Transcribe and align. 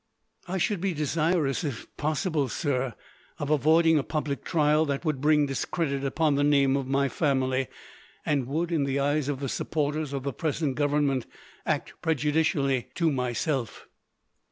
"I 0.47 0.57
should 0.57 0.81
be 0.81 0.95
desirous, 0.95 1.63
if 1.63 1.85
possible, 1.95 2.49
sir, 2.49 2.95
of 3.37 3.51
avoiding 3.51 3.99
a 3.99 4.03
public 4.03 4.43
trial 4.43 4.83
that 4.85 5.05
would 5.05 5.21
bring 5.21 5.45
discredit 5.45 6.03
upon 6.03 6.33
the 6.33 6.43
name 6.43 6.75
of 6.75 6.87
my 6.87 7.07
family, 7.07 7.67
and 8.25 8.47
would, 8.47 8.71
in 8.71 8.85
the 8.85 8.99
eyes 8.99 9.29
of 9.29 9.39
the 9.41 9.47
supporters 9.47 10.11
of 10.11 10.23
the 10.23 10.33
present 10.33 10.73
Government, 10.73 11.27
act 11.67 11.93
prejudicially 12.01 12.87
to 12.95 13.11
myself." 13.11 13.87